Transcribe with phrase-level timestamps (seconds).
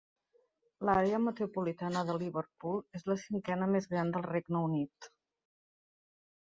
[0.87, 5.15] L'àrea metropolitana de Liverpool és la cinquena més gran del Regne Unit.